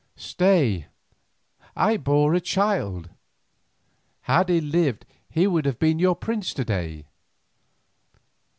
[0.15, 0.87] Stay,
[1.75, 7.05] I bore a child—had he lived he would have been your prince to day.